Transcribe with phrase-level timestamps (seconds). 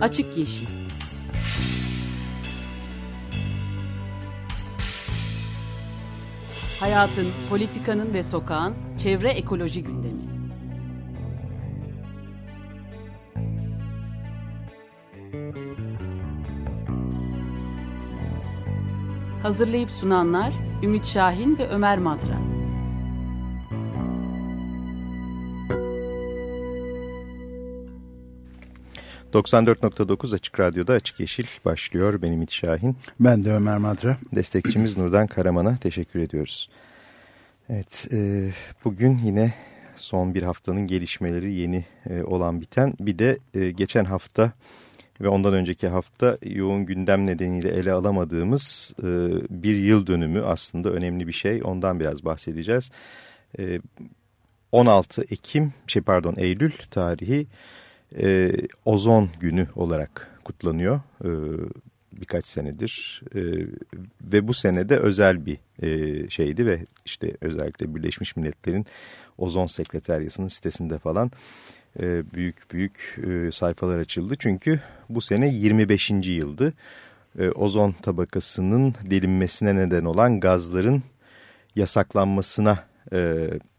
[0.00, 0.66] Açık Yeşil
[6.80, 10.22] Hayatın, politikanın ve sokağın çevre ekoloji gündemi.
[19.42, 20.52] Hazırlayıp sunanlar
[20.82, 22.45] Ümit Şahin ve Ömer Madra.
[29.36, 32.22] ...94.9 Açık Radyo'da Açık Yeşil başlıyor.
[32.22, 32.96] Benim İt Şahin.
[33.20, 34.16] Ben de Ömer Madra.
[34.34, 36.68] Destekçimiz Nurdan Karaman'a teşekkür ediyoruz.
[37.68, 38.50] Evet, e,
[38.84, 39.54] bugün yine
[39.96, 42.94] son bir haftanın gelişmeleri yeni e, olan biten...
[43.00, 44.52] ...bir de e, geçen hafta
[45.20, 49.06] ve ondan önceki hafta yoğun gündem nedeniyle ele alamadığımız e,
[49.50, 51.60] bir yıl dönümü aslında önemli bir şey.
[51.64, 52.90] Ondan biraz bahsedeceğiz.
[53.58, 53.80] E,
[54.72, 57.46] 16 Ekim, şey pardon Eylül tarihi
[58.18, 58.52] e,
[58.84, 61.30] ozon günü olarak kutlanıyor e,
[62.12, 63.22] birkaç senedir.
[63.34, 63.40] E,
[64.20, 68.86] ve bu senede özel bir e, şeydi ve işte özellikle Birleşmiş Milletler'in
[69.38, 71.30] ozon sekreteryasının sitesinde falan
[72.00, 74.34] e, büyük büyük e, sayfalar açıldı.
[74.38, 76.10] Çünkü bu sene 25.
[76.10, 76.72] yıldı.
[77.38, 81.02] E, ozon tabakasının delinmesine neden olan gazların
[81.76, 82.84] yasaklanmasına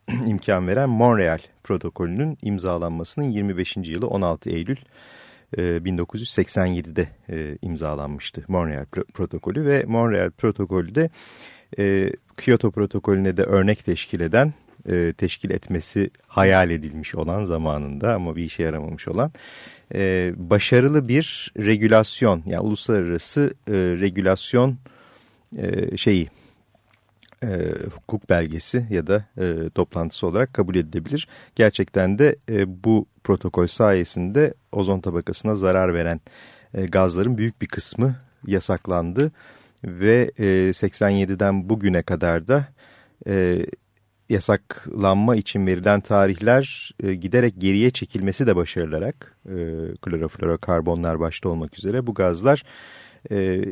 [0.26, 3.78] imkan veren Montreal protokolünün imzalanmasının 25.
[3.78, 4.78] yılı 16 Eylül
[5.58, 7.08] 1987'de
[7.62, 11.10] imzalanmıştı Montreal protokolü ve Montreal protokolü de
[12.38, 14.54] Kyoto protokolüne de örnek teşkil eden
[14.88, 19.32] e, teşkil etmesi hayal edilmiş olan zamanında ama bir işe yaramamış olan
[19.96, 24.78] e, başarılı bir regülasyon yani uluslararası e, regülasyon
[25.58, 26.28] e, şeyi
[27.44, 31.28] e, hukuk belgesi ya da e, toplantısı olarak kabul edilebilir.
[31.56, 36.22] Gerçekten de e, bu protokol sayesinde ozon tabakasına zarar veren
[36.74, 38.16] e, gazların büyük bir kısmı
[38.48, 39.32] yasaklandı
[39.84, 42.68] ve e, 87'den bugüne kadar da
[43.28, 43.66] e,
[44.30, 49.56] yasaklanma için verilen tarihler e, giderek geriye çekilmesi de başarılarak e,
[50.02, 52.64] kloroflorokarbonlar başta olmak üzere bu gazlar
[53.32, 53.64] e,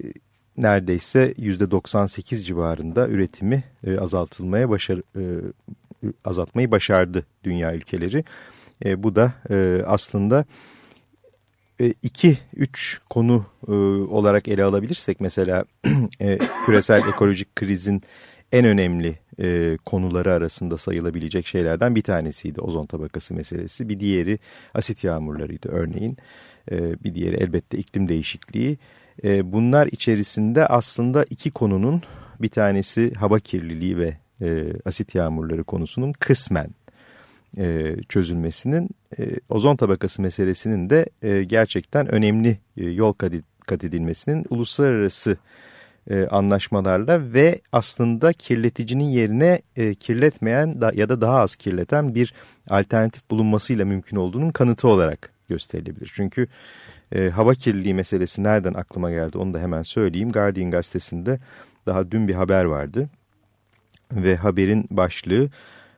[0.58, 5.42] neredeyse %98 civarında üretimi e, azaltılmaya başar, e,
[6.26, 8.24] azaltmayı başardı dünya ülkeleri.
[8.86, 10.46] E, bu da e, aslında
[11.82, 13.72] e, iki üç konu e,
[14.12, 15.66] olarak ele alabilirsek mesela
[16.22, 18.02] e, küresel ekolojik krizin
[18.52, 23.90] en önemli e, konuları arasında sayılabilecek şeylerden bir tanesiydi ozon tabakası meselesi.
[23.90, 24.40] Bir diğeri
[24.74, 26.18] asit yağmurlarıydı örneğin.
[26.72, 28.78] E, bir diğeri elbette iklim değişikliği.
[29.24, 32.02] Bunlar içerisinde aslında iki konunun
[32.42, 36.70] bir tanesi hava kirliliği ve e, asit yağmurları konusunun kısmen
[37.58, 38.90] e, çözülmesinin
[39.20, 43.14] e, ozon tabakası meselesinin de e, gerçekten önemli e, yol
[43.66, 45.38] kat edilmesinin uluslararası
[46.10, 52.34] e, anlaşmalarla ve aslında kirleticinin yerine e, kirletmeyen da, ya da daha az kirleten bir
[52.70, 56.12] alternatif bulunmasıyla mümkün olduğunun kanıtı olarak gösterilebilir.
[56.16, 56.48] Çünkü
[57.16, 60.32] e, hava kirliliği meselesi nereden aklıma geldi onu da hemen söyleyeyim.
[60.32, 61.40] Guardian gazetesinde
[61.86, 63.10] daha dün bir haber vardı
[64.12, 65.50] ve haberin başlığı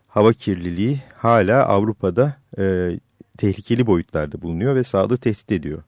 [0.07, 2.91] hava kirliliği hala Avrupa'da e,
[3.37, 5.83] tehlikeli boyutlarda bulunuyor ve sağlığı tehdit ediyor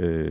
[0.00, 0.26] e,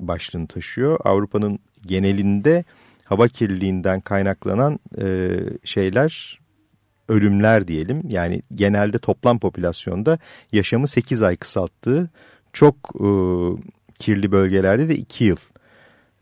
[0.00, 0.98] başlığını taşıyor.
[1.04, 2.64] Avrupa'nın genelinde
[3.04, 6.40] hava kirliliğinden kaynaklanan e, şeyler
[7.08, 8.02] ölümler diyelim.
[8.08, 10.18] Yani genelde toplam popülasyonda
[10.52, 12.10] yaşamı 8 ay kısalttığı
[12.54, 13.08] çok e,
[13.98, 15.36] kirli bölgelerde de 2 yıl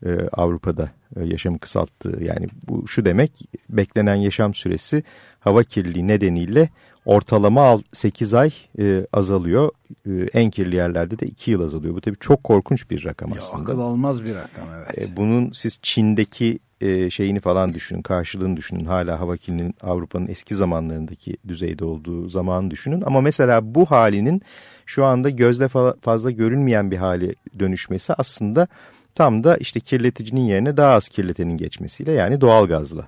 [0.05, 2.23] e, Avrupa'da e, yaşamı kısalttığı.
[2.23, 3.31] Yani bu şu demek
[3.69, 5.03] beklenen yaşam süresi
[5.39, 6.69] hava kirliliği nedeniyle
[7.05, 9.71] ortalama 8 ay e, azalıyor.
[10.05, 11.95] E, en kirli yerlerde de 2 yıl azalıyor.
[11.95, 13.63] Bu tabii çok korkunç bir rakam ya, aslında.
[13.63, 14.97] Akıl olmaz bir rakam evet.
[14.97, 18.85] E, bunun siz Çin'deki e, şeyini falan düşünün, karşılığını düşünün.
[18.85, 23.01] Hala hava kirliliğinin Avrupa'nın eski zamanlarındaki düzeyde olduğu zamanı düşünün.
[23.01, 24.41] Ama mesela bu halinin
[24.85, 28.67] şu anda gözle fa fazla görünmeyen bir hale dönüşmesi aslında
[29.15, 33.05] tam da işte kirleticinin yerine daha az kirletenin geçmesiyle yani doğal gazla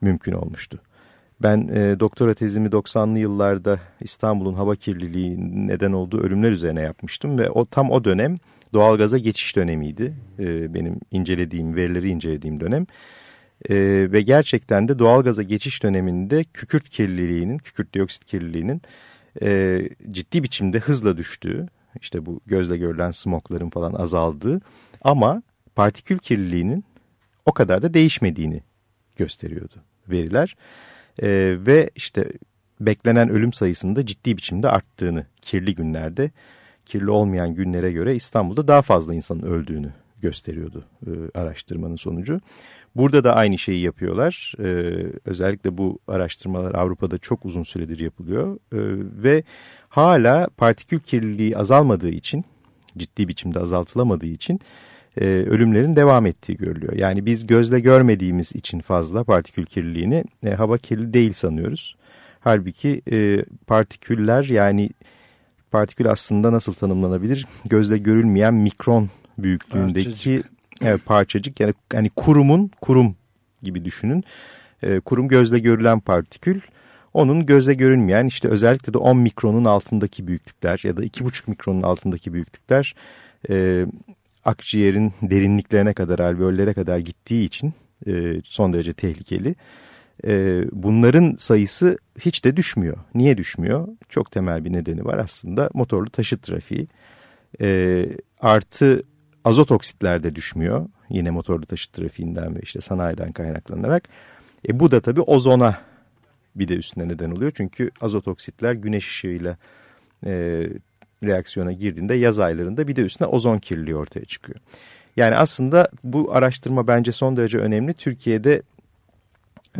[0.00, 0.78] mümkün olmuştu.
[1.42, 5.36] Ben e, doktora tezimi 90'lı yıllarda İstanbul'un hava kirliliği
[5.68, 8.38] neden olduğu ölümler üzerine yapmıştım ve o tam o dönem
[8.72, 10.14] doğalgaza geçiş dönemiydi.
[10.38, 12.86] E, benim incelediğim, verileri incelediğim dönem.
[13.70, 13.76] E,
[14.12, 18.82] ve gerçekten de doğalgaza geçiş döneminde kükürt kirliliğinin, kükürt dioksit kirliliğinin
[19.42, 19.80] e,
[20.10, 21.66] ciddi biçimde hızla düştüğü,
[22.00, 24.60] işte bu gözle görülen smokların falan azaldığı
[25.02, 25.42] ama
[25.74, 26.84] partikül kirliliğinin
[27.46, 28.62] o kadar da değişmediğini
[29.16, 29.74] gösteriyordu
[30.08, 30.56] veriler
[31.22, 31.28] e,
[31.66, 32.24] ve işte
[32.80, 36.30] beklenen ölüm sayısında ciddi biçimde arttığını kirli günlerde
[36.88, 39.92] kirli olmayan günlere göre İstanbul'da daha fazla insanın öldüğünü
[40.22, 42.40] gösteriyordu e, araştırmanın sonucu.
[42.96, 44.54] Burada da aynı şeyi yapıyorlar.
[44.58, 44.66] E,
[45.24, 48.56] özellikle bu araştırmalar Avrupa'da çok uzun süredir yapılıyor.
[48.56, 48.78] E,
[49.22, 49.42] ve
[49.88, 52.44] hala partikül kirliliği azalmadığı için,
[52.96, 54.60] ciddi biçimde azaltılamadığı için
[55.20, 56.92] e, ölümlerin devam ettiği görülüyor.
[56.92, 61.96] Yani biz gözle görmediğimiz için fazla partikül kirliliğini e, hava kirli değil sanıyoruz.
[62.40, 64.90] Halbuki e, partiküller yani
[65.70, 67.46] partikül aslında nasıl tanımlanabilir?
[67.68, 70.46] Gözle görülmeyen mikron büyüklüğündeki parçacık,
[70.82, 73.16] evet, parçacık yani, yani kurumun kurum
[73.62, 74.24] gibi düşünün.
[74.82, 76.60] E, kurum gözle görülen partikül.
[77.14, 82.32] Onun gözle görünmeyen işte özellikle de 10 mikronun altındaki büyüklükler ya da 2,5 mikronun altındaki
[82.32, 82.94] büyüklükler
[83.50, 83.86] e,
[84.44, 87.72] akciğerin derinliklerine kadar, alveollere kadar gittiği için
[88.06, 89.54] e, son derece tehlikeli.
[90.26, 92.96] E, bunların sayısı hiç de düşmüyor.
[93.14, 93.88] Niye düşmüyor?
[94.08, 96.88] Çok temel bir nedeni var aslında motorlu taşıt trafiği.
[97.60, 98.08] E,
[98.40, 99.02] artı
[99.44, 100.88] azot oksitler de düşmüyor.
[101.10, 104.08] Yine motorlu taşıt trafiğinden ve işte sanayiden kaynaklanarak.
[104.68, 105.78] E, bu da tabii ozona
[106.54, 107.52] bir de üstüne neden oluyor.
[107.54, 109.56] Çünkü azot oksitler güneş ışığıyla
[110.26, 110.66] e,
[111.24, 114.58] reaksiyona girdiğinde yaz aylarında bir de üstüne ozon kirliliği ortaya çıkıyor.
[115.16, 117.94] Yani aslında bu araştırma bence son derece önemli.
[117.94, 118.62] Türkiye'de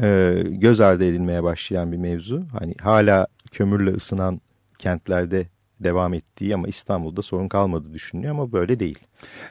[0.02, 2.44] e, göz ardı edilmeye başlayan bir mevzu.
[2.58, 4.40] Hani hala kömürle ısınan
[4.78, 5.46] kentlerde
[5.80, 8.98] devam ettiği ama İstanbul'da sorun kalmadı düşünülüyor ama böyle değil.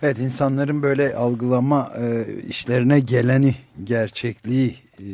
[0.01, 5.07] Evet insanların böyle algılama e, işlerine geleni gerçekliği e,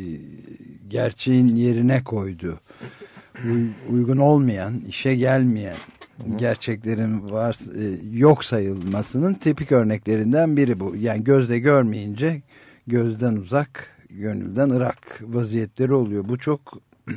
[0.88, 2.60] gerçeğin yerine koydu.
[3.90, 5.76] uygun olmayan, işe gelmeyen
[6.36, 10.96] gerçeklerin var e, yok sayılmasının tipik örneklerinden biri bu.
[10.96, 12.42] Yani gözle görmeyince
[12.86, 16.28] gözden uzak, gönülden ırak vaziyetleri oluyor.
[16.28, 16.78] Bu çok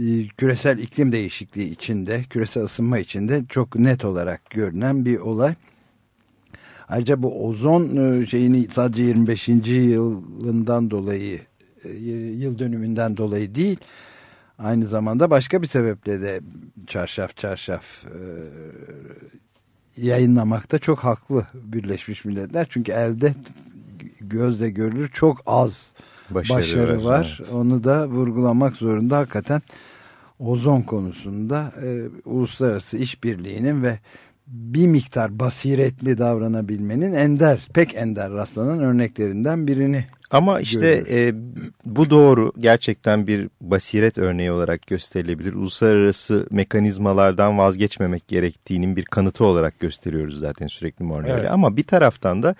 [0.00, 5.54] e, küresel iklim değişikliği içinde, küresel ısınma içinde çok net olarak görünen bir olay.
[6.88, 9.48] Ayrıca bu ozon e, şeyini sadece 25.
[9.48, 11.40] yılından dolayı,
[12.38, 13.78] yıl dönümünden dolayı değil,
[14.62, 16.40] Aynı zamanda başka bir sebeple de
[16.86, 18.18] çarşaf çarşaf e,
[19.96, 22.66] yayınlamakta çok haklı Birleşmiş Milletler.
[22.70, 23.34] Çünkü elde
[24.30, 25.92] gözle görülür çok az
[26.30, 27.38] başarı, başarı var.
[27.40, 27.52] Evet.
[27.52, 29.62] Onu da vurgulamak zorunda hakikaten
[30.38, 33.98] ozon konusunda e, uluslararası işbirliğinin ve
[34.46, 41.34] bir miktar basiretli davranabilmenin ender, pek ender rastlanan örneklerinden birini ama işte e,
[41.84, 45.52] bu doğru gerçekten bir basiret örneği olarak gösterilebilir.
[45.52, 51.32] Uluslararası mekanizmalardan vazgeçmemek gerektiğinin bir kanıtı olarak gösteriyoruz zaten sürekli Mornell'e.
[51.32, 51.50] Evet.
[51.50, 52.54] Ama bir taraftan da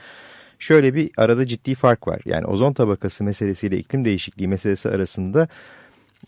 [0.62, 2.20] şöyle bir arada ciddi fark var.
[2.24, 5.48] Yani ozon tabakası meselesiyle iklim değişikliği meselesi arasında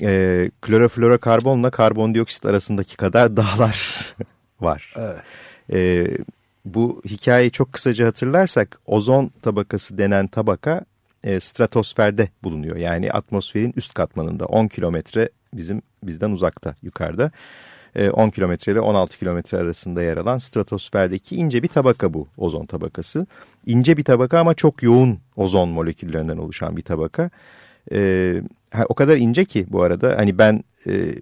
[0.02, 3.94] e, kloroflorokarbonla karbondioksit arasındaki kadar dağlar
[4.60, 4.94] var.
[4.96, 5.20] Evet.
[5.72, 6.06] E,
[6.64, 10.84] bu hikayeyi çok kısaca hatırlarsak ozon tabakası denen tabaka
[11.25, 12.76] e, stratosferde bulunuyor.
[12.76, 17.31] Yani atmosferin üst katmanında 10 kilometre bizim bizden uzakta yukarıda.
[17.94, 22.67] E, 10 kilometre ile 16 kilometre arasında yer alan stratosferdeki ince bir tabaka bu ozon
[22.67, 23.26] tabakası.
[23.67, 27.31] İnce bir tabaka ama çok yoğun ozon moleküllerinden oluşan bir tabaka.
[27.93, 28.43] E,
[28.88, 31.14] o kadar ince ki bu arada hani ben e,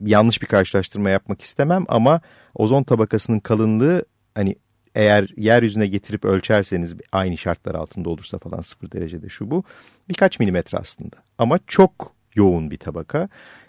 [0.00, 2.20] yanlış bir karşılaştırma yapmak istemem ama
[2.54, 4.04] ozon tabakasının kalınlığı
[4.34, 4.56] hani
[4.94, 9.64] eğer yeryüzüne getirip ölçerseniz aynı şartlar altında olursa falan sıfır derecede şu bu
[10.08, 11.16] birkaç milimetre aslında.
[11.38, 13.28] Ama çok yoğun bir tabaka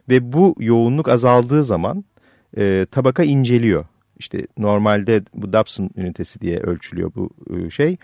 [0.10, 2.04] ve bu yoğunluk azaldığı zaman
[2.58, 3.86] e, tabaka inceliyor.
[4.20, 7.98] İşte normalde bu Dobson ünitesi diye ölçülüyor bu e, şey.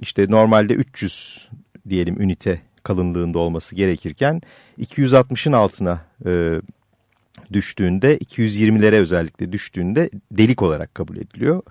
[0.00, 1.48] İşte normalde 300
[1.88, 4.40] diyelim ünite kalınlığında olması gerekirken
[4.78, 6.60] 260'ın altına e,
[7.52, 11.62] düştüğünde 220'lere özellikle düştüğünde delik olarak kabul ediliyor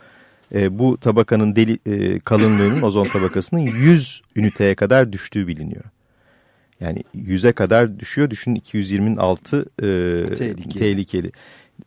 [0.54, 5.84] e, bu tabakanın deli, e, kalınlığının ozon tabakasının 100 üniteye kadar düştüğü biliniyor.
[6.84, 8.30] Yani 100'e kadar düşüyor.
[8.30, 10.80] Düşünün 220'nin altı e, tehlikeli.
[10.80, 11.32] tehlikeli.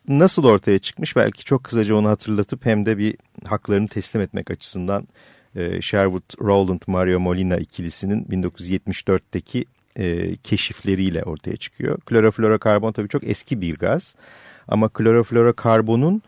[0.07, 5.07] Nasıl ortaya çıkmış belki çok kısaca onu hatırlatıp hem de bir haklarını teslim etmek açısından
[5.55, 11.99] e, Sherwood Rowland Mario Molina ikilisinin 1974'teki e, keşifleriyle ortaya çıkıyor.
[11.99, 14.15] Kloroflorokarbon tabii çok eski bir gaz
[14.67, 16.21] ama kloroflorokarbonun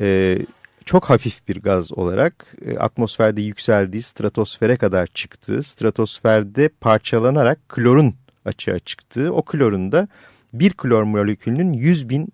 [0.00, 0.38] e,
[0.86, 8.14] çok hafif bir gaz olarak e, atmosferde yükseldiği, stratosfere kadar çıktığı, stratosferde parçalanarak klorun
[8.44, 10.08] açığa çıktığı, o klorun da
[10.52, 12.28] bir klor molekülünün 100 bin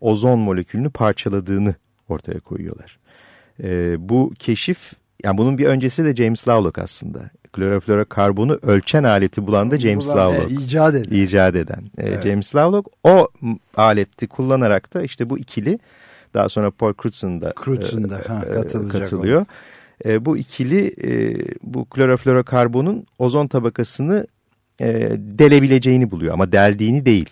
[0.00, 1.74] ozon molekülünü parçaladığını
[2.08, 2.98] ortaya koyuyorlar.
[3.62, 4.92] E, bu keşif,
[5.24, 7.30] yani bunun bir öncesi de James Lovelock aslında.
[7.52, 10.50] Kloroflorokarbonu ölçen aleti bulan da James Bulan, Lovelock.
[10.50, 11.16] E, icat eden.
[11.16, 11.82] İcat eden.
[11.98, 12.22] E, evet.
[12.22, 13.28] James Lovelock o
[13.76, 15.78] aleti kullanarak da işte bu ikili
[16.34, 18.44] Daha sonra Paul Crutzen da, Crutzen da ha,
[18.88, 19.46] katılıyor.
[20.04, 24.26] E, bu ikili e, bu kloroflorokarbonun ozon tabakasını
[24.80, 27.30] e, delebileceğini buluyor ama deldiğini değil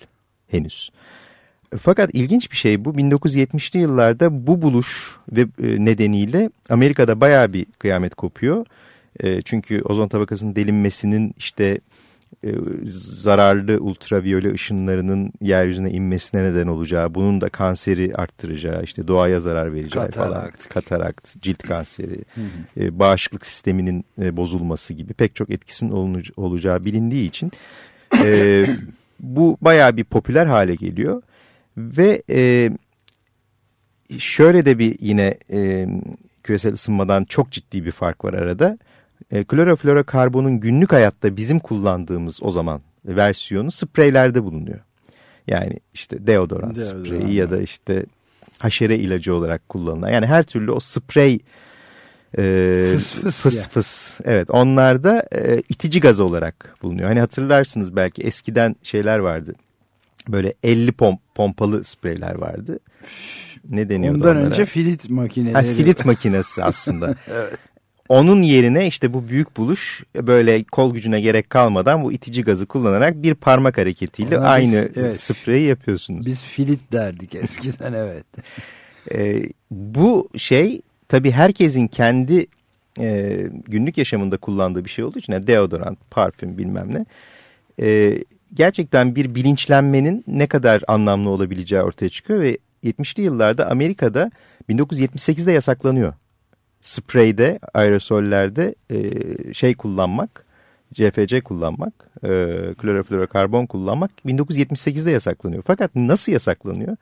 [0.49, 0.91] henüz.
[1.81, 7.67] Fakat ilginç bir şey bu 1970'li yıllarda bu buluş ve e, nedeniyle Amerika'da baya bir
[7.79, 8.67] kıyamet kopuyor.
[9.21, 11.81] E, çünkü ozon tabakasının delinmesinin işte
[12.45, 12.51] e,
[12.85, 20.03] zararlı ultraviyole ışınlarının yeryüzüne inmesine neden olacağı, bunun da kanseri arttıracağı, işte doğaya zarar vereceği
[20.03, 20.17] katarakt.
[20.17, 22.25] falan, katarakt, cilt kanseri.
[22.77, 27.53] E, bağışıklık sisteminin e, bozulması gibi pek çok etkisinin olacağı bilindiği için
[28.25, 28.67] e,
[29.21, 31.23] bu bayağı bir popüler hale geliyor
[31.77, 32.71] ve e,
[34.19, 35.89] şöyle de bir yine e,
[36.43, 38.79] küresel ısınmadan çok ciddi bir fark var arada
[39.31, 44.81] e, kloroflorokarbonun günlük hayatta bizim kullandığımız o zaman versiyonu spreylerde bulunuyor.
[45.47, 48.07] Yani işte deodorant, deodorant spreyi ya da işte
[48.59, 50.11] haşere ilacı olarak kullanılan.
[50.11, 51.38] Yani her türlü o sprey
[52.38, 54.21] e, fıs fıs, fıs, fıs.
[54.25, 57.09] Evet onlarda e, itici gaz olarak bulunuyor.
[57.09, 59.55] Hani hatırlarsınız belki eskiden şeyler vardı.
[60.29, 62.79] Böyle 50 pomp, pompalı spreyler vardı.
[63.71, 64.49] Ne deniyordu Ondan onlara?
[64.49, 65.55] önce filit makineleri.
[65.55, 67.14] Ha, filit makinesi aslında.
[67.29, 67.59] evet.
[68.12, 73.23] Onun yerine işte bu büyük buluş böyle kol gücüne gerek kalmadan bu itici gazı kullanarak
[73.23, 76.26] bir parmak hareketiyle Ona aynı biz, evet, spreyi yapıyorsunuz.
[76.26, 78.25] Biz filit derdik eskiden evet.
[79.12, 82.47] ee, bu şey tabii herkesin kendi
[83.00, 83.38] e,
[83.69, 87.07] günlük yaşamında kullandığı bir şey olduğu için yani deodorant, parfüm bilmem ne.
[87.87, 88.19] E,
[88.54, 94.31] gerçekten bir bilinçlenmenin ne kadar anlamlı olabileceği ortaya çıkıyor ve 70'li yıllarda Amerika'da
[94.69, 96.14] 1978'de yasaklanıyor
[96.83, 100.47] spreyde, aerosollerde e, şey kullanmak,
[100.95, 102.29] CFC kullanmak, e,
[102.79, 105.62] kloroflorokarbon kullanmak 1978'de yasaklanıyor.
[105.67, 106.97] Fakat nasıl yasaklanıyor?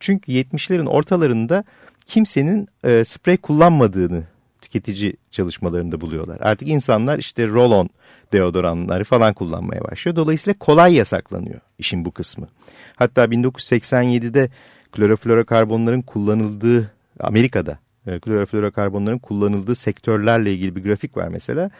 [0.00, 1.64] Çünkü 70'lerin ortalarında
[2.06, 4.22] kimsenin e, sprey kullanmadığını
[4.60, 6.38] tüketici çalışmalarında buluyorlar.
[6.40, 7.88] Artık insanlar işte roll-on
[8.32, 10.16] deodoranları falan kullanmaya başlıyor.
[10.16, 12.48] Dolayısıyla kolay yasaklanıyor işin bu kısmı.
[12.96, 14.50] Hatta 1987'de
[14.92, 21.70] kloroflorokarbonların kullanıldığı Amerika'da e, kloroflorokarbonların kullanıldığı sektörlerle ilgili bir grafik var mesela.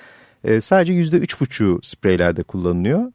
[0.44, 3.12] E, sadece yüzde üç buçuğu spreylerde kullanılıyor.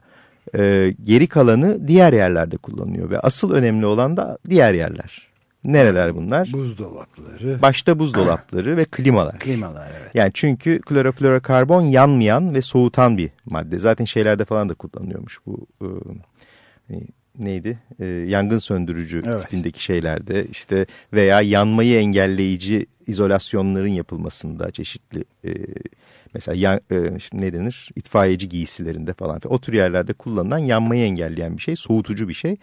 [0.55, 5.29] E, geri kalanı diğer yerlerde kullanılıyor ve asıl önemli olan da diğer yerler.
[5.63, 6.49] Nereler bunlar?
[6.53, 7.61] Buzdolapları.
[7.61, 9.39] Başta buzdolapları ve klimalar.
[9.39, 10.15] Klimalar evet.
[10.15, 13.79] Yani çünkü kloroflorokarbon yanmayan ve soğutan bir madde.
[13.79, 15.87] Zaten şeylerde falan da kullanılıyormuş bu e,
[16.87, 17.07] hani
[17.39, 17.79] neydi?
[17.99, 19.41] E, yangın söndürücü evet.
[19.41, 25.51] tipindeki şeylerde işte veya yanmayı engelleyici izolasyonların yapılmasında çeşitli e,
[26.33, 27.89] mesela yan, e, işte ne denir?
[27.95, 32.55] İtfaiyeci giysilerinde falan o tür yerlerde kullanılan yanmayı engelleyen bir şey, soğutucu bir şey.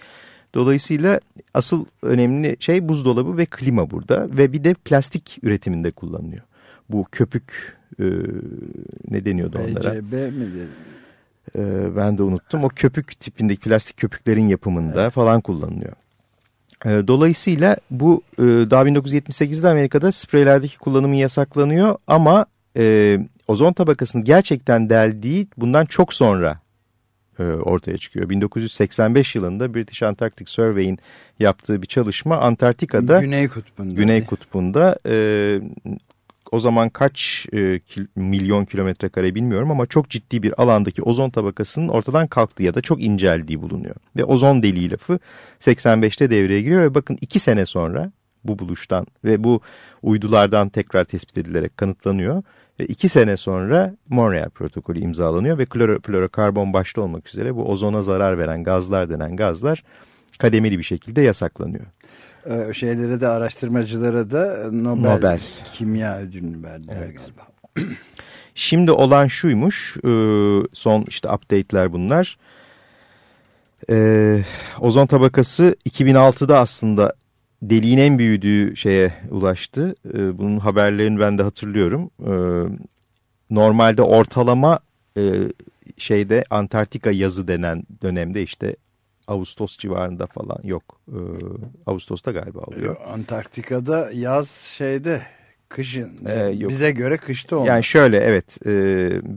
[0.54, 1.20] Dolayısıyla
[1.54, 6.42] asıl önemli şey buzdolabı ve klima burada ve bir de plastik üretiminde kullanılıyor.
[6.88, 8.04] Bu köpük e,
[9.10, 9.94] ne deniyordu onlara?
[9.94, 10.68] BCB midir?
[11.56, 12.64] E, ben de unuttum.
[12.64, 15.12] O köpük tipindeki plastik köpüklerin yapımında evet.
[15.12, 15.92] falan kullanılıyor.
[16.84, 22.46] E, dolayısıyla bu e, daha 1978'de Amerika'da spreylerdeki kullanımı yasaklanıyor ama
[22.76, 26.60] e, ozon tabakasının gerçekten deldiği bundan çok sonra
[27.38, 28.30] e, ortaya çıkıyor.
[28.30, 30.98] 1985 yılında British Antarctic Survey'in
[31.38, 35.14] yaptığı bir çalışma Antarktika'da Güney Kutbu'nda, Güney Kutbu'nda e,
[36.52, 41.30] o zaman kaç e, kil, milyon kilometre kare bilmiyorum ama çok ciddi bir alandaki ozon
[41.30, 43.94] tabakasının ortadan kalktığı ya da çok inceldiği bulunuyor.
[44.16, 45.18] Ve ozon deliği lafı
[45.60, 48.12] 85'te devreye giriyor ve bakın iki sene sonra
[48.44, 49.60] bu buluştan ve bu
[50.02, 52.42] uydulardan tekrar tespit edilerek kanıtlanıyor.
[52.80, 58.38] Ve iki sene sonra Montreal protokolü imzalanıyor ve kloroflorokarbon başta olmak üzere bu ozona zarar
[58.38, 59.82] veren gazlar denen gazlar
[60.38, 61.84] kademeli bir şekilde yasaklanıyor.
[62.48, 65.40] Ee, şeylere de araştırmacılara da Nobel, Nobel.
[65.74, 67.16] Kimya Ödülünü verdiler evet.
[67.16, 67.46] galiba.
[68.54, 70.10] Şimdi olan şuymuş e,
[70.72, 72.38] son işte update'ler bunlar.
[73.90, 74.38] Ee,
[74.80, 77.12] ozon tabakası 2006'da aslında
[77.62, 79.94] deliğin en büyüdüğü şeye ulaştı.
[80.38, 82.10] Bunun haberlerini ben de hatırlıyorum.
[83.50, 84.80] Normalde ortalama
[85.16, 85.22] e,
[85.98, 88.76] şeyde Antarktika yazı denen dönemde işte
[89.28, 91.00] Ağustos civarında falan yok.
[91.08, 91.16] Ee,
[91.86, 92.96] Ağustos'ta galiba oluyor.
[93.06, 95.22] Antarktika'da yaz şeyde
[95.68, 96.70] kışın ee, yok.
[96.70, 97.68] bize göre kışta olmuş.
[97.68, 98.72] Yani şöyle evet e,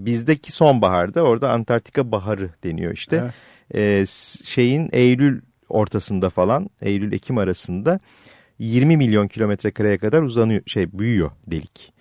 [0.05, 3.23] bizdeki sonbaharda orada Antarktika baharı deniyor işte.
[3.23, 3.33] Evet.
[3.75, 4.05] E,
[4.43, 7.99] şeyin Eylül ortasında falan Eylül-Ekim arasında
[8.59, 11.93] 20 milyon kilometre kareye kadar uzanıyor şey büyüyor delik.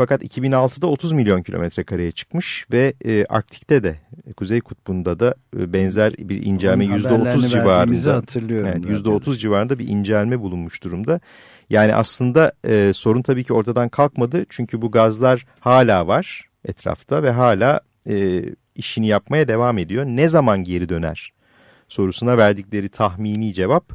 [0.00, 4.00] Fakat 2006'da 30 milyon kilometre kareye çıkmış ve e, Arktik'te de
[4.36, 8.14] Kuzey Kutbu'nda da e, benzer bir incelme %30 civarında.
[8.14, 8.68] hatırlıyorum.
[8.68, 11.20] Evet, %30 civarında bir incelme bulunmuş durumda.
[11.70, 14.46] Yani aslında e, sorun tabii ki ortadan kalkmadı.
[14.48, 20.04] Çünkü bu gazlar hala var etrafta ve hala e, işini yapmaya devam ediyor.
[20.04, 21.32] Ne zaman geri döner
[21.88, 23.92] sorusuna verdikleri tahmini cevap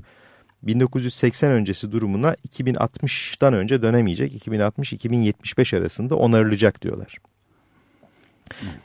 [0.66, 4.48] 1980 öncesi durumuna 2060'dan önce dönemeyecek.
[4.48, 7.18] 2060-2075 arasında onarılacak diyorlar.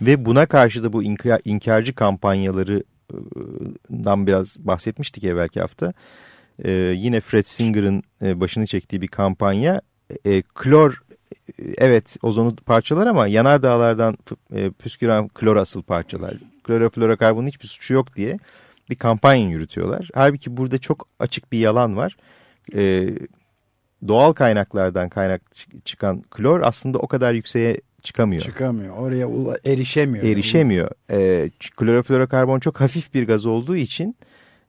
[0.02, 5.92] Ve buna karşı da bu inkar, inkarcı kampanyalarından biraz bahsetmiştik evvelki hafta.
[6.64, 9.80] Ee, yine Fred Singer'ın e, başını çektiği bir kampanya.
[10.24, 11.02] E, klor
[11.78, 14.18] evet ozonu parçalar ama yanardağlardan
[14.52, 16.34] e, püsküren klor asıl parçalar.
[16.64, 18.38] Kloroflorokarbonun hiçbir suçu yok diye
[18.90, 20.10] bir kampanya yürütüyorlar.
[20.14, 22.16] Halbuki burada çok açık bir yalan var.
[22.74, 23.08] E,
[24.08, 25.42] doğal kaynaklardan kaynak
[25.84, 28.42] çıkan klor aslında o kadar yükseğe çıkamıyor.
[28.42, 28.96] Çıkamıyor.
[28.96, 29.28] Oraya
[29.64, 30.24] erişemiyor.
[30.24, 30.90] Erişemiyor.
[31.10, 34.16] E, kloroflorokarbon çok hafif bir gaz olduğu için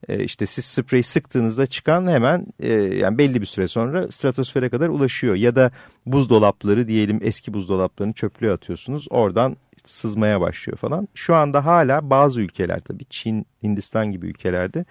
[0.08, 4.88] e, işte siz spreyi sıktığınızda çıkan hemen e, yani belli bir süre sonra stratosfere kadar
[4.88, 5.34] ulaşıyor.
[5.34, 5.70] Ya da
[6.06, 9.06] buzdolapları diyelim eski buzdolaplarını çöplüğe atıyorsunuz.
[9.10, 11.08] Oradan sızmaya başlıyor falan.
[11.14, 14.84] Şu anda hala bazı ülkeler tabii Çin, Hindistan gibi ülkelerde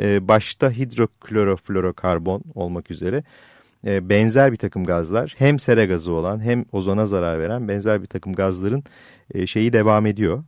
[0.00, 3.24] e, başta hidrokloroflorokarbon olmak üzere
[3.86, 8.06] e, benzer bir takım gazlar hem sera gazı olan hem ozona zarar veren benzer bir
[8.06, 8.84] takım gazların
[9.46, 10.44] şeyi devam ediyor.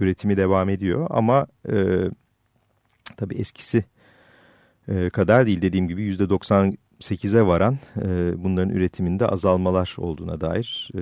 [0.00, 1.46] Üretimi devam ediyor ama
[3.16, 3.84] tabii eskisi
[4.88, 8.08] e, kadar değil dediğim gibi %90 8'e varan e,
[8.44, 11.00] bunların üretiminde azalmalar olduğuna dair e,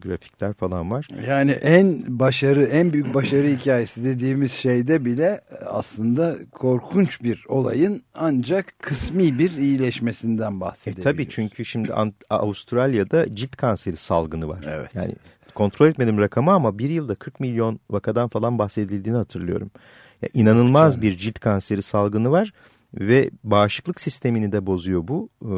[0.00, 1.08] grafikler falan var.
[1.28, 8.74] Yani en başarı, en büyük başarı hikayesi dediğimiz şeyde bile aslında korkunç bir olayın ancak
[8.78, 11.06] kısmi bir iyileşmesinden bahsedebiliyoruz.
[11.06, 11.92] E, tabii çünkü şimdi
[12.30, 14.64] Avustralya'da cilt kanseri salgını var.
[14.68, 14.94] Evet.
[14.94, 15.14] Yani
[15.54, 19.70] kontrol etmedim rakamı ama bir yılda 40 milyon vakadan falan bahsedildiğini hatırlıyorum.
[20.22, 22.52] Ya, inanılmaz bir cilt kanseri salgını var
[22.94, 25.52] ve bağışıklık sistemini de bozuyor bu e,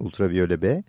[0.00, 0.82] ultraviyole B.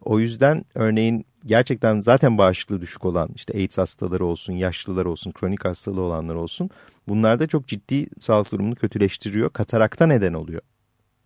[0.00, 5.64] O yüzden örneğin gerçekten zaten bağışıklığı düşük olan işte AIDS hastaları olsun, yaşlılar olsun, kronik
[5.64, 6.70] hastalığı olanlar olsun
[7.08, 9.50] bunlarda çok ciddi sağlık durumunu kötüleştiriyor.
[9.50, 10.62] Katarakta neden oluyor.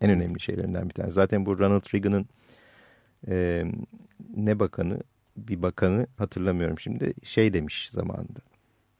[0.01, 1.15] En önemli şeylerinden bir tanesi.
[1.15, 2.27] Zaten bu Ronald Reagan'ın
[3.29, 3.65] e,
[4.37, 5.01] ne bakanı
[5.37, 8.41] bir bakanı hatırlamıyorum şimdi şey demiş zamanında.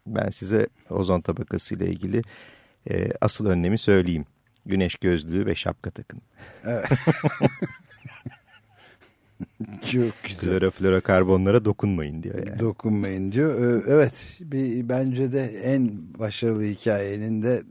[0.07, 2.23] Ben size ozon tabakası ile ilgili
[2.91, 4.25] e, asıl önlemi söyleyeyim
[4.67, 6.21] güneş gözlüğü ve şapka takın.
[6.65, 6.89] Evet.
[9.81, 10.39] Çok güzel.
[10.41, 12.59] Kloroflorokarbonlara dokunmayın diyor yani.
[12.61, 13.83] Dokunmayın diyor.
[13.87, 17.63] Evet bir, bence de en başarılı hikayenin de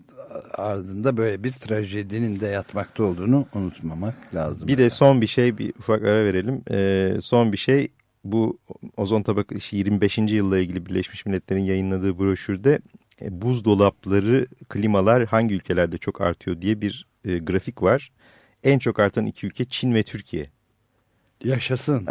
[0.54, 4.68] ardında böyle bir trajedinin de yatmakta olduğunu unutmamak lazım.
[4.68, 4.84] Bir yani.
[4.84, 6.62] de son bir şey bir ufak ara verelim.
[6.72, 7.88] Ee, son bir şey
[8.26, 8.60] bu
[8.98, 10.18] ozon tabakası 25.
[10.18, 12.80] yılla ilgili Birleşmiş Milletler'in yayınladığı broşürde
[13.22, 18.12] e, buzdolapları, klimalar hangi ülkelerde çok artıyor diye bir e, grafik var.
[18.64, 20.50] En çok artan iki ülke Çin ve Türkiye.
[21.44, 22.08] Yaşasın.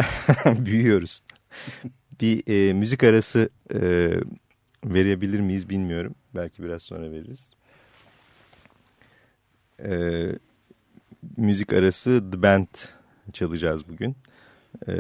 [0.47, 1.23] Büyüyoruz.
[2.21, 3.81] bir e, müzik arası e,
[4.85, 6.15] verebilir miyiz bilmiyorum.
[6.35, 7.51] Belki biraz sonra veririz.
[9.85, 9.93] E,
[11.37, 12.67] müzik arası The Band
[13.33, 14.17] çalacağız bugün.
[14.89, 14.93] E,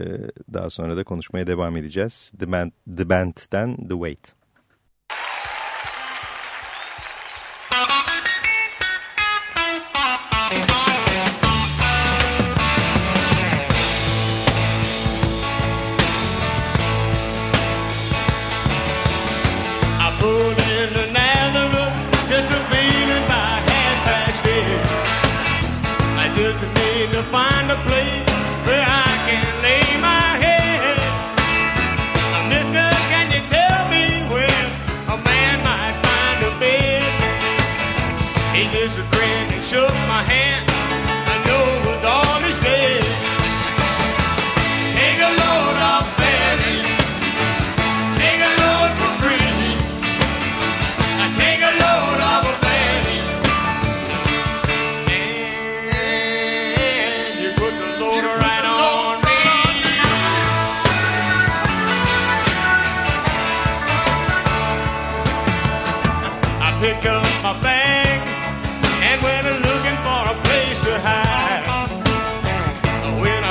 [0.52, 2.32] daha sonra da konuşmaya devam edeceğiz.
[2.38, 4.43] The, Band, The Band'den The Wait.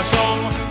[0.03, 0.62] song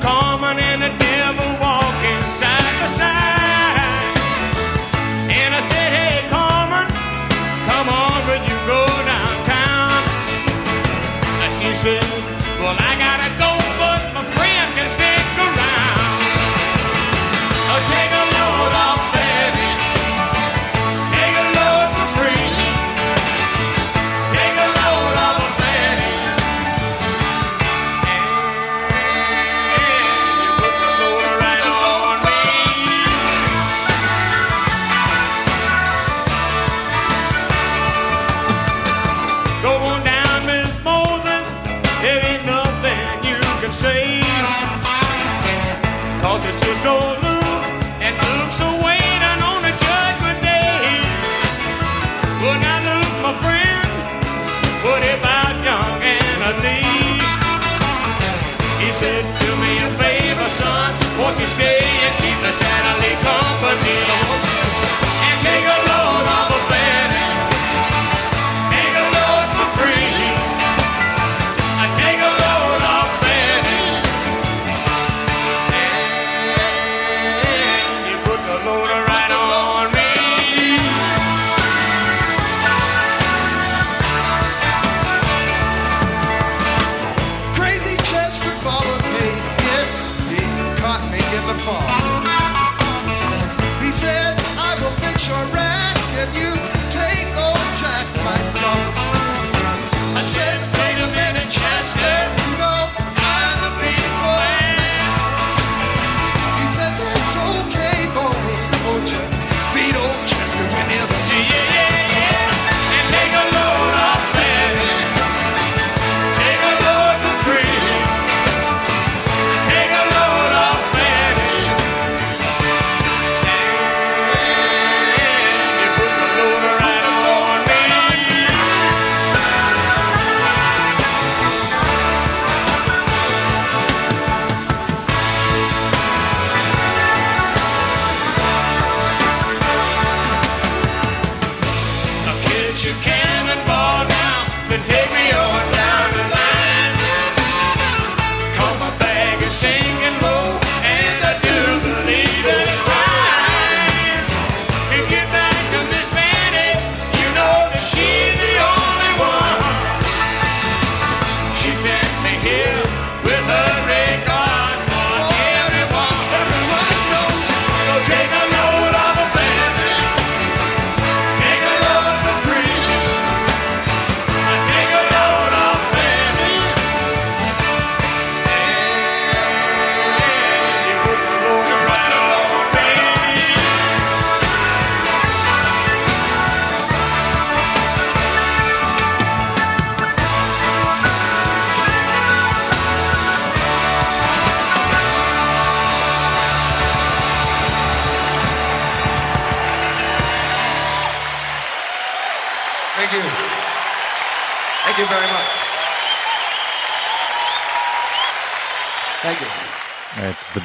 [59.02, 60.90] said, do me a favor, son.
[61.18, 61.71] Won't you stay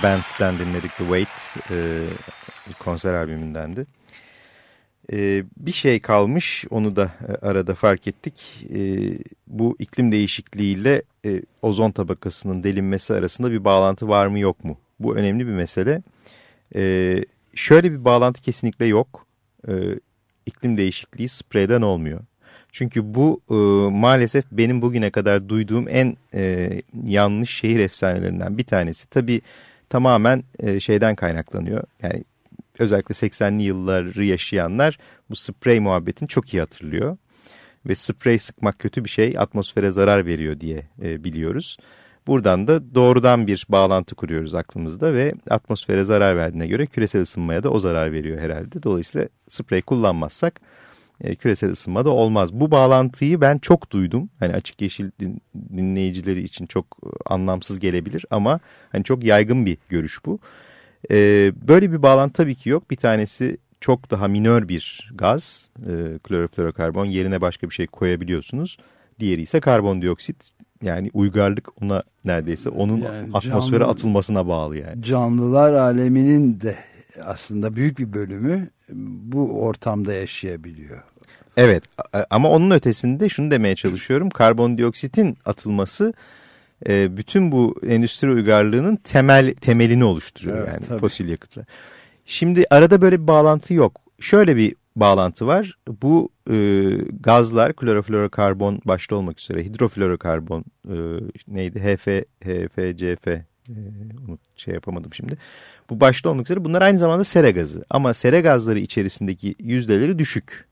[0.02, 1.78] The Band'den dinledik The Wait e,
[2.80, 3.86] konser albümündendi.
[5.14, 8.66] E, bir şey kalmış, onu da e, arada fark ettik.
[8.76, 8.80] E,
[9.48, 14.78] bu iklim değişikliğiyle e, ozon tabakasının delinmesi arasında bir bağlantı var mı yok mu?
[15.00, 16.02] Bu önemli bir mesele.
[16.76, 17.24] E,
[17.56, 19.26] şöyle bir bağlantı kesinlikle yok.
[19.68, 19.74] E,
[20.46, 22.20] iklim değişikliği spreyden olmuyor.
[22.72, 23.56] Çünkü bu e,
[23.92, 26.70] maalesef benim bugüne kadar duyduğum en e,
[27.06, 29.10] yanlış şehir efsanelerinden bir tanesi.
[29.10, 29.42] Tabii
[29.90, 31.84] tamamen e, şeyden kaynaklanıyor.
[32.04, 32.24] Yani
[32.80, 34.98] özellikle 80'li yılları yaşayanlar
[35.30, 37.18] bu sprey muhabbetini çok iyi hatırlıyor.
[37.86, 41.78] Ve sprey sıkmak kötü bir şey atmosfere zarar veriyor diye e, biliyoruz.
[42.28, 47.70] Buradan da doğrudan bir bağlantı kuruyoruz aklımızda ve atmosfere zarar verdiğine göre küresel ısınmaya da
[47.70, 48.84] o zarar veriyor herhalde.
[48.84, 50.62] Dolayısıyla sprey kullanmazsak
[51.24, 52.54] e, küresel ısınma da olmaz.
[52.54, 54.30] Bu bağlantıyı ben çok duydum.
[54.40, 55.42] Hani açık yeşil din,
[55.78, 58.60] dinleyicileri için çok e, anlamsız gelebilir ama
[58.92, 60.40] hani çok yaygın bir görüş bu.
[61.12, 61.16] E,
[61.68, 62.92] böyle bir bağlantı tabii ki yok.
[62.92, 68.78] Bir tanesi çok daha minör bir gaz, e, kloroflorokarbon yerine başka bir şey koyabiliyorsunuz.
[69.20, 70.36] Diğeri ise karbondioksit.
[70.84, 75.04] Yani uygarlık ona neredeyse onun Yani atmosfere canlı- atılmasına bağlı yani.
[75.04, 76.76] Canlılar aleminin de
[77.24, 78.70] aslında büyük bir bölümü
[79.24, 81.04] bu ortamda yaşayabiliyor.
[81.58, 81.84] Evet
[82.30, 84.30] ama onun ötesinde şunu demeye çalışıyorum.
[84.30, 86.14] Karbondioksitin atılması
[86.88, 91.00] e, bütün bu endüstri uygarlığının temel temelini oluşturuyor Evet, yani tabii.
[91.00, 91.66] fosil yakıtlar.
[92.26, 94.02] Şimdi arada böyle bir bağlantı yok.
[94.20, 95.78] Şöyle bir bağlantı var.
[96.02, 96.56] Bu e,
[97.20, 100.96] gazlar kloroflorokarbon başta olmak üzere hidroflorokarbon e,
[101.48, 102.08] neydi HF,
[102.44, 103.28] HFCF
[103.70, 103.80] e,
[104.28, 105.38] onu şey yapamadım şimdi.
[105.90, 107.86] Bu başta olmak üzere bunlar aynı zamanda sera gazı.
[107.90, 110.68] Ama sera gazları içerisindeki yüzdeleri düşük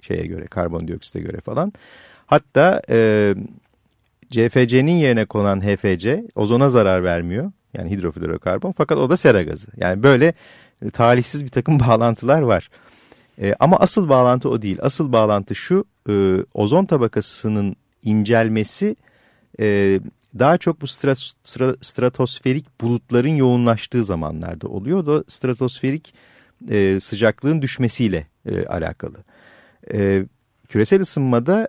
[0.00, 1.72] şeye göre karbondioksite göre falan.
[2.26, 3.34] Hatta e,
[4.30, 7.52] CFC'nin yerine konan HFC ozona zarar vermiyor.
[7.74, 9.68] Yani hidroflorokarbon fakat o da sera gazı.
[9.76, 10.34] Yani böyle
[10.82, 12.70] e, talihsiz bir takım bağlantılar var.
[13.40, 14.78] E, ama asıl bağlantı o değil.
[14.82, 18.96] Asıl bağlantı şu e, ozon tabakasının incelmesi
[19.60, 20.00] e,
[20.38, 25.06] daha çok bu strat, stra- stratosferik bulutların yoğunlaştığı zamanlarda oluyor.
[25.06, 26.14] Da stratosferik
[26.68, 29.16] e, sıcaklığın düşmesiyle e, alakalı.
[29.94, 30.24] E,
[30.68, 31.68] küresel ısınmada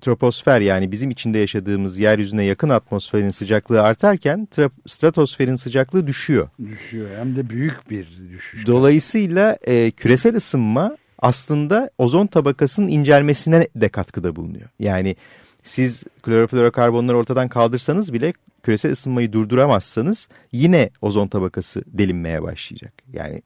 [0.00, 6.48] troposfer yani bizim içinde yaşadığımız yeryüzüne yakın atmosferin sıcaklığı artarken tra- stratosferin sıcaklığı düşüyor.
[6.66, 8.66] Düşüyor hem de büyük bir düşüş.
[8.66, 14.68] Dolayısıyla e, küresel ısınma aslında ozon tabakasının incelmesine de katkıda bulunuyor.
[14.78, 15.16] Yani
[15.66, 22.92] siz kloroflorokarbonları ortadan kaldırsanız bile küresel ısınmayı durduramazsanız yine ozon tabakası delinmeye başlayacak.
[23.12, 23.42] Yani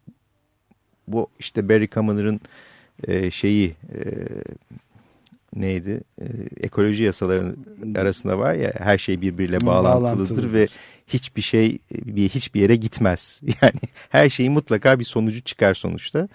[1.09, 2.41] bu işte Barry Commoner'ın
[3.09, 4.01] e, şeyi e,
[5.55, 6.01] neydi?
[6.21, 6.27] E,
[6.61, 7.57] ekoloji yasaları
[7.97, 10.53] arasında var ya her şey birbiriyle bağlantılıdır bağlantılıdır.
[10.53, 10.69] ve
[11.07, 13.41] hiçbir şey bir hiçbir yere gitmez.
[13.63, 16.29] Yani her şeyin mutlaka bir sonucu çıkar sonuçta.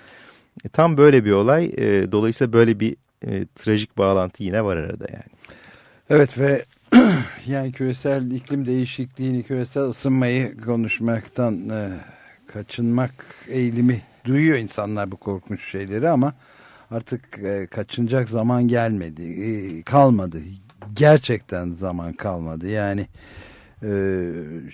[0.65, 1.65] E, tam böyle bir olay.
[1.65, 2.95] E, dolayısıyla böyle bir
[3.27, 5.35] e, trajik bağlantı yine var arada yani.
[6.09, 6.65] Evet ve
[7.47, 11.89] yani küresel iklim değişikliğini, küresel ısınmayı konuşmaktan e,
[12.47, 16.33] kaçınmak eğilimi duyuyor insanlar bu korkunç şeyleri ama
[16.91, 20.41] artık e, kaçınacak zaman gelmedi, e, kalmadı.
[20.93, 22.67] Gerçekten zaman kalmadı.
[22.67, 23.07] Yani
[23.83, 23.89] e,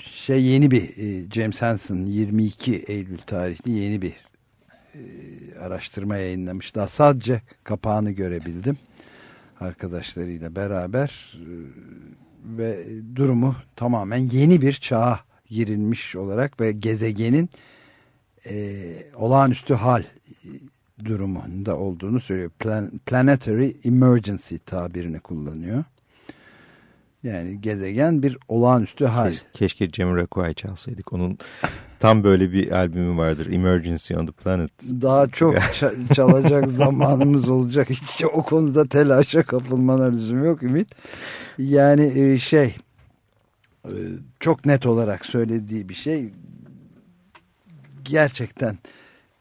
[0.03, 4.13] şey yeni bir e, James Hansen 22 Eylül tarihli yeni bir
[4.95, 4.99] e,
[5.59, 6.75] araştırma yayınlamış.
[6.75, 8.77] Daha sadece kapağını görebildim
[9.61, 11.45] arkadaşlarıyla beraber e,
[12.57, 15.19] ve durumu tamamen yeni bir çağa
[15.49, 17.49] girilmiş olarak ve gezegenin
[18.49, 18.83] e,
[19.15, 20.05] olağanüstü hal e,
[21.05, 22.51] durumunda olduğunu söylüyor.
[22.59, 25.83] Plan- planetary emergency tabirini kullanıyor.
[27.23, 29.31] Yani gezegen bir olağanüstü hal.
[29.31, 31.13] Keş- Keşke Jamiroquai çalsaydık.
[31.13, 31.37] Onun
[32.01, 33.51] tam böyle bir albümü vardır.
[33.51, 34.71] Emergency on the Planet.
[34.81, 37.89] Daha çok ça- çalacak zamanımız olacak.
[37.89, 40.87] Hiç o konuda telaşa kapılmana lüzum yok Ümit.
[41.57, 42.75] Yani e, şey
[43.85, 43.93] e,
[44.39, 46.33] çok net olarak söylediği bir şey
[48.03, 48.77] gerçekten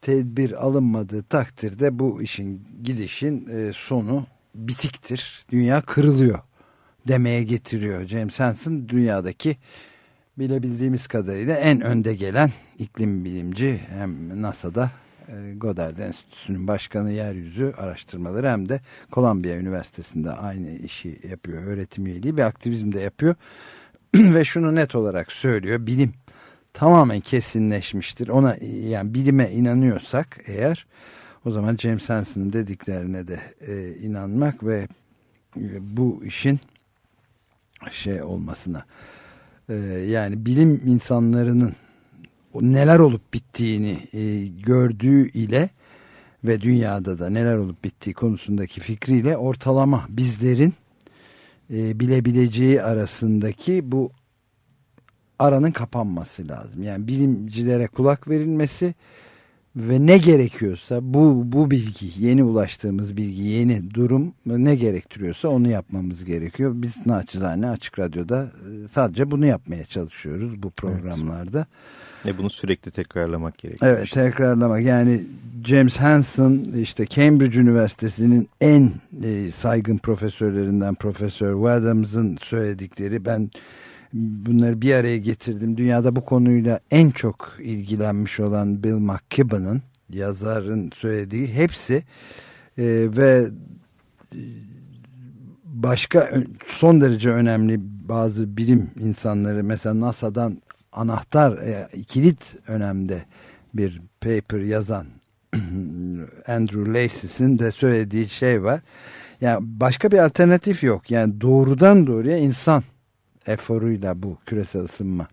[0.03, 5.46] tedbir alınmadığı takdirde bu işin gidişin e, sonu bitiktir.
[5.51, 6.38] Dünya kırılıyor
[7.09, 8.07] demeye getiriyor.
[8.07, 9.57] James Hansen dünyadaki
[10.40, 14.90] bilebildiğimiz kadarıyla en önde gelen iklim bilimci hem NASA'da
[15.29, 18.81] e, Goddard Enstitüsü'nün başkanı yeryüzü araştırmaları hem de
[19.12, 21.62] Columbia Üniversitesi'nde aynı işi yapıyor.
[21.62, 23.35] Öğretim üyeliği bir aktivizm de yapıyor.
[24.14, 25.87] Ve şunu net olarak söylüyor.
[25.87, 26.12] Bilim
[26.72, 28.29] tamamen kesinleşmiştir.
[28.29, 28.57] Ona
[28.88, 30.87] yani bilime inanıyorsak eğer
[31.44, 34.88] o zaman James Hansen'ın dediklerine de e, inanmak ve
[35.57, 36.61] e, bu işin
[37.90, 38.85] şey olmasına
[39.70, 39.74] e,
[40.09, 41.72] yani bilim insanlarının
[42.54, 45.70] neler olup bittiğini e, gördüğü ile
[46.44, 50.74] ve dünyada da neler olup bittiği konusundaki fikriyle ortalama bizlerin
[51.70, 54.11] e, bilebileceği arasındaki bu
[55.38, 56.83] aranın kapanması lazım.
[56.83, 58.94] Yani bilimcilere kulak verilmesi
[59.76, 66.24] ve ne gerekiyorsa bu bu bilgi yeni ulaştığımız bilgi yeni durum ne gerektiriyorsa onu yapmamız
[66.24, 66.72] gerekiyor.
[66.74, 71.66] Biz naçizane açık radyoda e, sadece bunu yapmaya çalışıyoruz bu programlarda.
[72.26, 73.96] Ve bunu sürekli tekrarlamak gerekiyor.
[73.96, 75.24] Evet tekrarlamak yani
[75.64, 78.92] James Hansen işte Cambridge Üniversitesi'nin en
[79.24, 83.50] e, saygın profesörlerinden Profesör Wadhams'ın söyledikleri ben
[84.12, 85.77] bunları bir araya getirdim.
[85.77, 92.05] Dünyada bu konuyla en çok ilgilenmiş olan Bill McKibben'ın yazarın söylediği hepsi e,
[93.16, 93.49] ve
[94.35, 94.42] e,
[95.64, 96.31] başka
[96.66, 100.59] son derece önemli bazı bilim insanları mesela NASA'dan
[100.92, 103.25] anahtar e, kilit önemde
[103.75, 105.07] bir paper yazan
[106.46, 108.81] Andrew Lacey'sin de söylediği şey var.
[109.40, 111.11] Yani başka bir alternatif yok.
[111.11, 112.83] Yani doğrudan doğruya insan
[113.46, 115.29] eforuyla bu küresel ısınma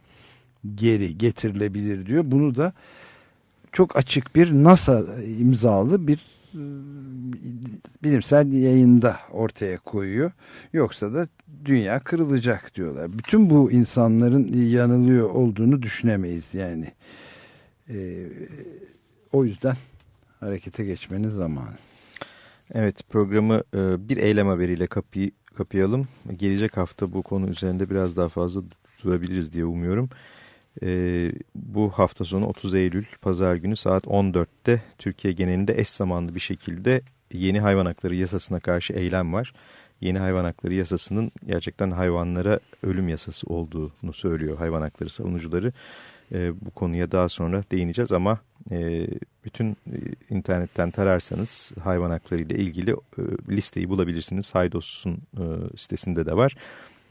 [0.76, 2.24] geri getirilebilir diyor.
[2.28, 2.74] Bunu da
[3.72, 6.18] çok açık bir NASA imzalı bir
[6.54, 6.64] e,
[8.04, 10.32] bilimsel yayında ortaya koyuyor.
[10.74, 11.28] Yoksa da
[11.66, 13.18] dünya kırılacak diyorlar.
[13.18, 16.92] Bütün bu insanların yanılıyor olduğunu düşünemeyiz yani.
[17.90, 18.28] E,
[19.32, 19.76] o yüzden
[20.40, 21.78] harekete geçmenin zamanı.
[22.74, 26.08] Evet programı e, bir eylem haberiyle kapıyı kapayalım.
[26.38, 28.62] Gelecek hafta bu konu üzerinde biraz daha fazla
[29.04, 30.10] durabiliriz diye umuyorum.
[30.84, 36.40] E, bu hafta sonu 30 Eylül Pazar günü saat 14'te Türkiye genelinde eş zamanlı bir
[36.40, 37.02] şekilde
[37.34, 39.54] yeni hayvan hakları yasasına karşı eylem var.
[40.02, 45.74] Yeni hayvan hakları yasasının gerçekten hayvanlara ölüm yasası olduğunu söylüyor hayvan hakları savunucuları.
[46.32, 48.40] E, bu konuya daha sonra değineceğiz ama
[48.72, 49.08] e,
[49.46, 49.98] bütün e,
[50.30, 54.56] internetten tararsanız hayvan hakları ile ilgili e, listeyi bulabilirsiniz.
[54.56, 55.44] Haydos'un e,
[55.76, 56.56] sitesinde de var.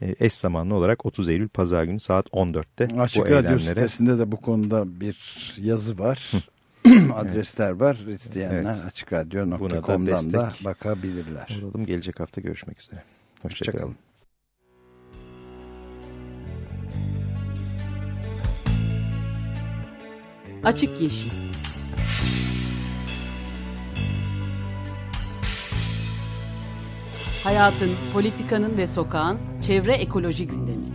[0.01, 4.19] E, eş zamanlı olarak 30 Eylül Pazar günü saat 14'te Açık bu Radyo eylemlere sitesinde
[4.19, 5.17] de bu konuda bir
[5.57, 6.31] yazı var.
[7.13, 7.95] Adresler var.
[7.95, 8.65] İsteyenler Evet.
[8.65, 11.59] Da açıkradyo.com'dan da destek bakabilirler.
[11.63, 11.85] olalım.
[11.85, 13.03] Gelecek hafta görüşmek üzere.
[13.41, 13.77] Hoşçakalın.
[13.77, 14.06] Hoşçakalın.
[20.67, 21.31] Açık Yeşil
[27.43, 30.85] Hayatın, politikanın ve sokağın çevre ekoloji gündemi.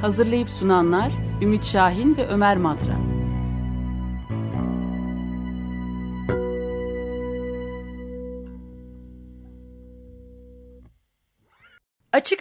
[0.00, 3.11] Hazırlayıp sunanlar Ümit Şahin ve Ömer Madra.